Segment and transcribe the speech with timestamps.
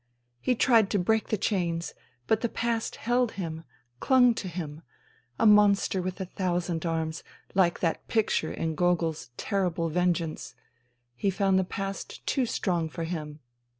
[0.39, 1.93] He tried to break the chains,
[2.25, 3.63] but the past held him,
[3.99, 4.81] clung to him,
[5.37, 10.55] a monster with a thousand arms, like that picture in Gogol's Terrible Vengeance,
[11.15, 13.41] He found the past too strong for him.